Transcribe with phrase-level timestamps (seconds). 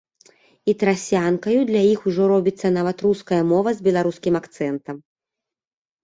[0.71, 4.97] І трасянкаю для іх ужо робіцца нават руская мова з беларускім акцэнтам.